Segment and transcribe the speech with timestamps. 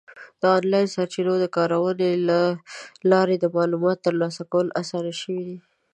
[0.41, 2.39] د آنلاین سرچینو د کارونې له
[3.11, 5.57] لارې د معلوماتو ترلاسه کول اسان شوي دي.